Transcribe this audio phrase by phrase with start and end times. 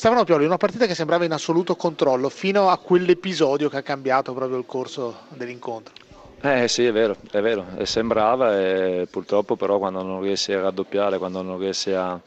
[0.00, 4.32] Stefano Pioli, una partita che sembrava in assoluto controllo fino a quell'episodio che ha cambiato
[4.32, 5.92] proprio il corso dell'incontro.
[6.40, 10.62] Eh sì, è vero, è vero, e sembrava e purtroppo però quando non riesci a
[10.62, 12.18] raddoppiare, quando non riesci a,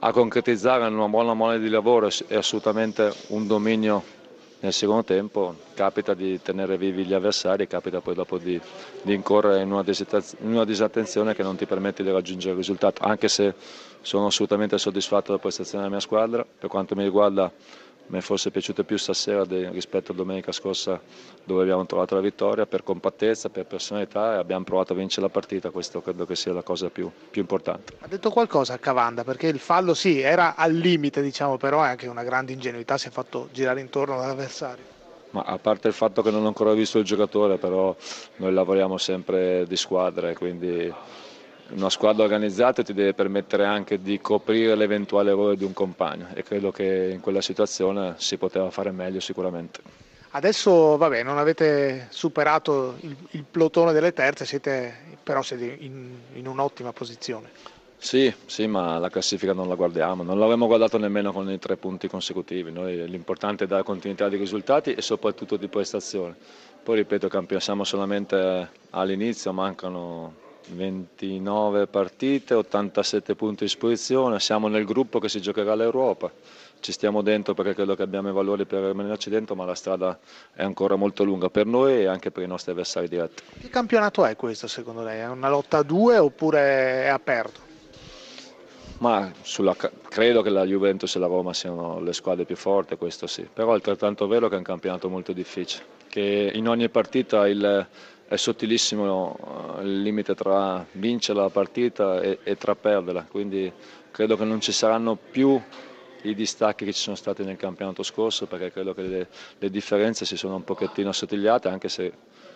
[0.00, 4.02] a concretizzare una buona mole di lavoro e assolutamente un dominio
[4.64, 8.58] nel secondo tempo capita di tenere vivi gli avversari, capita poi dopo di,
[9.02, 13.02] di incorrere in una, in una, disattenzione che non ti permette di raggiungere il risultato,
[13.02, 13.52] anche se
[14.00, 17.52] sono assolutamente soddisfatto della prestazione della mia squadra, per quanto mi riguarda
[18.06, 21.00] mi è forse piaciuto più stasera rispetto a domenica scorsa
[21.44, 25.32] dove abbiamo trovato la vittoria per compattezza, per personalità e abbiamo provato a vincere la
[25.32, 27.94] partita, questo credo che sia la cosa più, più importante.
[28.00, 31.88] Ha detto qualcosa a Cavanda perché il fallo sì era al limite diciamo però è
[31.88, 34.92] anche una grande ingenuità, si è fatto girare intorno all'avversario.
[35.30, 37.94] Ma a parte il fatto che non ho ancora visto il giocatore però
[38.36, 40.92] noi lavoriamo sempre di squadra e quindi
[41.70, 46.42] una squadra organizzata ti deve permettere anche di coprire l'eventuale errore di un compagno e
[46.42, 49.80] credo che in quella situazione si poteva fare meglio sicuramente.
[50.30, 54.92] Adesso vabbè, non avete superato il, il plotone delle terze, siete,
[55.22, 57.50] però siete in, in un'ottima posizione.
[57.96, 61.76] Sì, sì, ma la classifica non la guardiamo, non l'avremmo guardato nemmeno con i tre
[61.76, 62.70] punti consecutivi.
[62.70, 66.34] Noi, l'importante è dare continuità di risultati e soprattutto di prestazione.
[66.82, 70.34] Poi ripeto, siamo solamente all'inizio, mancano
[70.68, 76.30] 29 partite, 87 punti a disposizione, siamo nel gruppo che si giocherà l'Europa,
[76.80, 80.18] ci stiamo dentro perché credo che abbiamo i valori per rimanerci dentro, ma la strada
[80.52, 83.42] è ancora molto lunga per noi e anche per i nostri avversari diretti.
[83.60, 85.20] Che campionato è questo secondo lei?
[85.20, 87.60] È una lotta a due oppure è aperto?
[88.98, 89.76] Ma sulla,
[90.08, 93.70] credo che la Juventus e la Roma siano le squadre più forti, questo sì, però
[93.72, 97.86] è altrettanto vero che è un campionato molto difficile, che in ogni partita il
[98.26, 103.70] è sottilissimo eh, il limite tra vincere la partita e, e, tra perderla, quindi
[104.10, 105.60] credo che non ci saranno più
[106.22, 110.24] i distacchi che ci sono stati nel campionato scorso perché credo che le, le differenze
[110.24, 112.12] si sono un pochettino assottigliate anche se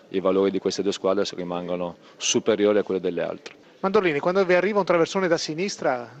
[0.09, 3.55] i valori di queste due squadre rimangono superiori a quelli delle altre.
[3.81, 6.11] Mandorlini, quando vi arriva un traversone da sinistra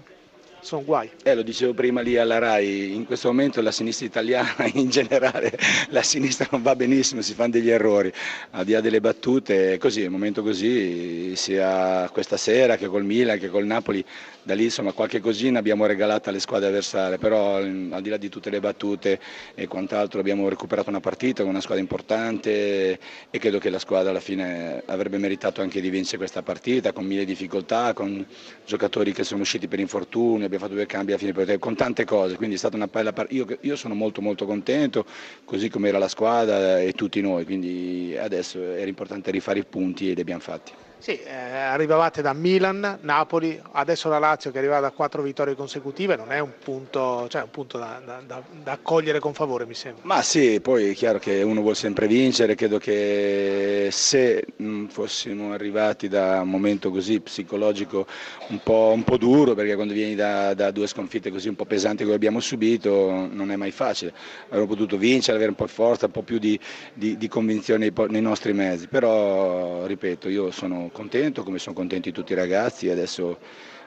[0.61, 1.09] sono guai.
[1.23, 5.57] Eh, lo dicevo prima lì alla RAI, in questo momento la sinistra italiana in generale,
[5.89, 8.11] la sinistra non va benissimo, si fanno degli errori,
[8.51, 13.37] al di là delle battute, così, un momento così, sia questa sera che col Milan
[13.39, 14.03] che col Napoli,
[14.43, 18.29] da lì insomma qualche cosina abbiamo regalato alle squadre avversarie, però al di là di
[18.29, 19.19] tutte le battute
[19.53, 22.99] e quant'altro abbiamo recuperato una partita con una squadra importante
[23.29, 27.05] e credo che la squadra alla fine avrebbe meritato anche di vincere questa partita con
[27.05, 28.25] mille difficoltà, con
[28.65, 32.03] giocatori che sono usciti per infortunio abbiamo fatto due cambi alla fine te, con tante
[32.05, 33.35] cose, quindi è stata una bella partita.
[33.35, 35.05] Io, io, sono molto molto contento,
[35.45, 40.09] così come era la squadra e tutti noi, quindi adesso era importante rifare i punti
[40.09, 40.71] e li abbiamo fatti.
[41.01, 46.17] Sì, eh, arrivavate da Milan, Napoli, adesso la Lazio che arriva da quattro vittorie consecutive,
[46.17, 50.01] non è un punto, cioè un punto da, da, da, accogliere con favore mi sembra.
[50.03, 54.45] Ma sì, poi è chiaro che uno vuole sempre vincere, credo che se
[54.89, 58.05] fossimo arrivati da un momento così psicologico
[58.49, 62.03] un po', un po duro, perché quando vieni da, due sconfitte così un po' pesanti
[62.03, 64.13] come abbiamo subito non è mai facile,
[64.49, 66.59] avremmo potuto vincere, avere un po' di forza, un po' più di,
[66.93, 72.31] di, di convinzione nei nostri mezzi, però ripeto, io sono contento, come sono contenti tutti
[72.31, 73.37] i ragazzi adesso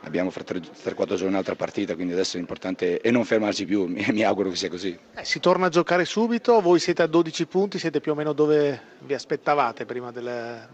[0.04, 4.04] abbiamo fra 3-4 giorni un'altra partita, quindi adesso è importante e non fermarci più, mi,
[4.10, 4.96] mi auguro che sia così.
[5.14, 8.32] Eh, si torna a giocare subito, voi siete a 12 punti, siete più o meno
[8.32, 10.68] dove vi aspettavate prima del,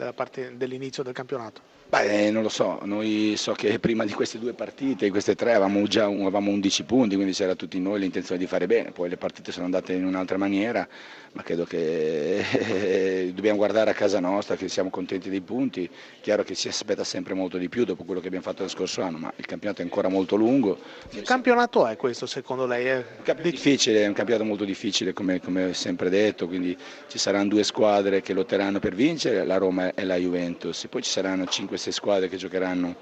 [0.56, 1.76] dell'inizio del campionato?
[1.88, 5.52] Beh, non lo so, noi so che prima di queste due partite, in queste tre,
[5.54, 9.16] avevamo già avevamo 11 punti, quindi c'era tutti noi l'intenzione di fare bene, poi le
[9.16, 10.86] partite sono andate in un'altra maniera,
[11.32, 15.88] ma credo che dobbiamo guardare a casa nostra, che siamo contenti dei punti,
[16.20, 19.02] chiaro che si aspetta sempre molto di più dopo quello che abbiamo fatto lo scorso
[19.02, 20.78] anno, ma il campionato è ancora molto lungo.
[21.08, 22.86] Che campionato è questo secondo lei?
[22.86, 26.76] È difficile, è un campionato molto difficile come, come sempre detto, quindi
[27.08, 31.10] ci saranno due squadre che lotteranno per vincere, la Roma e la Juventus, poi ci
[31.10, 32.96] saranno 5 queste squadre che giocheranno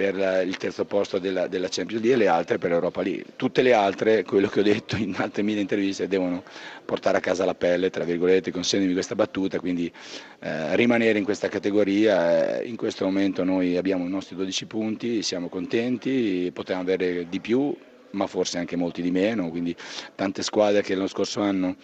[0.00, 3.24] per il terzo posto della, della, Champions League e le altre per l'Europa League.
[3.36, 6.42] Tutte le altre, quello che ho detto in altre mille interviste, devono
[6.86, 9.92] portare a casa la pelle, tra virgolette, consentimi questa battuta, quindi
[10.38, 12.60] eh, rimanere in questa categoria.
[12.60, 17.40] Eh, in questo momento noi abbiamo i nostri 12 punti, siamo contenti, potevamo avere di
[17.40, 17.76] più,
[18.12, 19.76] ma forse anche molti di meno, quindi
[20.14, 21.76] tante squadre che l'anno scorso anno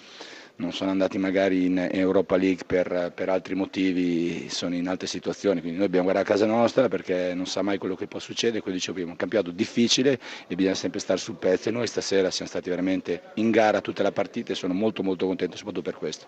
[0.56, 5.61] non sono andati magari in Europa League per, per, altri motivi, sono in altre situazioni,
[5.61, 8.61] quindi noi dobbiamo guardare a casa nostra perché non sa mai quello che può succedere,
[8.61, 11.69] come dicevo prima, un campionato difficile e bisogna sempre stare sul pezzo.
[11.69, 15.26] E noi stasera siamo stati veramente in gara tutta la partita e sono molto molto
[15.26, 16.26] contento soprattutto per questo.